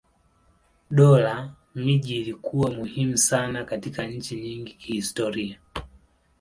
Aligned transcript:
Dola 0.91 1.53
miji 1.75 2.15
ilikuwa 2.17 2.71
muhimu 2.71 3.17
sana 3.17 3.65
katika 3.65 4.03
nchi 4.07 4.35
nyingi 4.41 4.73
kihistoria. 4.73 5.59